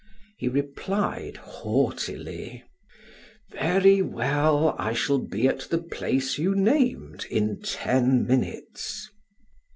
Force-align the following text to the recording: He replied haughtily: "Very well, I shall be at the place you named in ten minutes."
He 0.39 0.47
replied 0.47 1.37
haughtily: 1.37 2.63
"Very 3.51 4.01
well, 4.01 4.75
I 4.79 4.93
shall 4.93 5.19
be 5.19 5.47
at 5.47 5.59
the 5.69 5.77
place 5.77 6.39
you 6.39 6.55
named 6.55 7.27
in 7.29 7.61
ten 7.61 8.25
minutes." 8.25 9.11